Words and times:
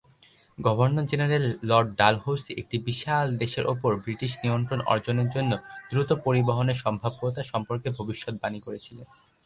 Governor 0.57 1.05
general 1.11 1.45
Lord 1.69 1.89
Dalhousie 1.99 2.51
একটি 2.61 2.77
বিশাল 2.87 3.25
দেশের 3.41 3.65
ওপর 3.73 3.91
ব্রিটিশ 4.03 4.31
নিয়ন্ত্রণ 4.43 4.79
অর্জনের 4.91 5.29
জন্য 5.35 5.51
দ্রুত 5.91 6.09
পরিবহনের 6.25 6.81
সম্ভাব্যতা 6.83 7.41
সম্পর্কে 7.51 7.89
ভবিষ্যদ্বাণী 7.97 8.59
করেছিলেন। 8.65 9.07